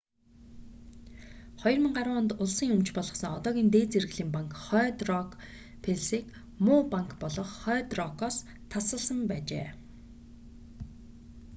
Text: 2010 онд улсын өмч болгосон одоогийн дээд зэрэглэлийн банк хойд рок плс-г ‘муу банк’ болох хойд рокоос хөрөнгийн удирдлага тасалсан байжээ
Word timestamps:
2010 1.63 2.19
онд 2.19 2.31
улсын 2.41 2.69
өмч 2.75 2.87
болгосон 2.95 3.31
одоогийн 3.39 3.69
дээд 3.71 3.89
зэрэглэлийн 3.93 4.31
банк 4.35 4.51
хойд 4.65 4.97
рок 5.09 5.29
плс-г 5.83 6.19
‘муу 6.65 6.81
банк’ 6.93 7.11
болох 7.21 7.49
хойд 7.63 7.89
рокоос 7.99 8.37
хөрөнгийн 8.39 8.51
удирдлага 8.51 8.69
тасалсан 8.71 9.19
байжээ 9.29 9.67